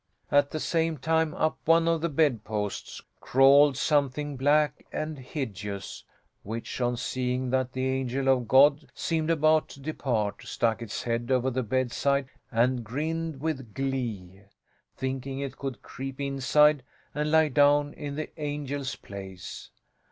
At 0.31 0.49
the 0.49 0.59
same 0.59 0.97
time 0.97 1.35
up 1.35 1.59
one 1.65 1.87
of 1.87 2.01
the 2.01 2.09
bedposts 2.09 3.03
crawled 3.19 3.77
something 3.77 4.35
black 4.35 4.83
and 4.91 5.19
hideous, 5.19 6.03
which 6.41 6.81
on 6.81 6.97
seeing 6.97 7.51
that 7.51 7.73
the 7.73 7.85
angel 7.85 8.27
of 8.27 8.47
God 8.47 8.89
seemed 8.95 9.29
about 9.29 9.67
to 9.69 9.79
depart, 9.79 10.41
stuck 10.41 10.81
its 10.81 11.03
head 11.03 11.29
over 11.29 11.51
the 11.51 11.61
bedside 11.61 12.29
and 12.51 12.83
grinned 12.83 13.39
with 13.41 13.75
glee, 13.75 14.41
thinking 14.97 15.37
it 15.37 15.59
could 15.59 15.83
creep 15.83 16.19
inside 16.19 16.81
and 17.13 17.29
lie 17.29 17.49
down 17.49 17.93
in 17.93 18.15
the 18.15 18.35
angel's 18.39 18.95
place. 18.95 19.69